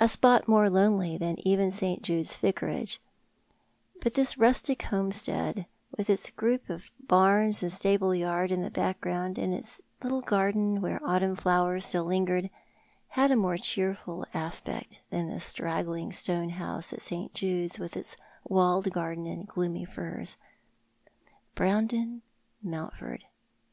'i^pot 0.00 0.48
more 0.48 0.68
lonely 0.68 1.16
than 1.16 1.36
even 1.46 1.70
St. 1.70 2.02
Jude's 2.02 2.36
A^icarage; 2.38 2.98
but 4.00 4.14
this 4.14 4.36
rustic 4.36 4.82
homestead, 4.82 5.66
with 5.96 6.10
its 6.10 6.28
group 6.30 6.68
of 6.68 6.90
barns 6.98 7.62
and 7.62 7.70
stable 7.70 8.12
yard 8.12 8.50
in 8.50 8.62
the 8.62 8.70
background, 8.72 9.38
and 9.38 9.54
its 9.54 9.80
little 10.02 10.22
garden, 10.22 10.80
where 10.80 10.98
autumn 11.06 11.36
flowers 11.36 11.86
still 11.86 12.04
lingered, 12.04 12.50
had 13.10 13.30
a 13.30 13.36
more 13.36 13.58
cheerful 13.58 14.26
aspect 14.34 15.02
than 15.10 15.28
the 15.28 15.38
straggling 15.38 16.10
stone 16.10 16.48
house 16.48 16.92
at 16.92 17.00
St. 17.00 17.32
Jude's, 17.32 17.78
with 17.78 17.96
its 17.96 18.16
walled 18.42 18.90
garden 18.92 19.28
and 19.28 19.46
gloomy 19.46 19.84
firs. 19.84 20.36
Brandon 21.54 22.22
Mountford! 22.60 23.22